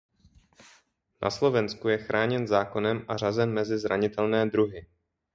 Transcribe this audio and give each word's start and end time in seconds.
Na 1.21 1.29
Slovensku 1.31 1.87
je 1.89 1.97
chráněn 1.97 2.47
zákonem 2.47 3.05
a 3.07 3.17
řazen 3.17 3.53
mezi 3.53 3.77
zranitelné 3.77 4.45
druhy. 4.45 4.85